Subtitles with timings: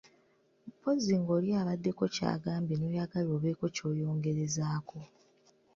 [0.77, 4.97] Mpozzi ng’oli abaddeko ky’agambye n’oyagala obeeko ky’oyongerezako.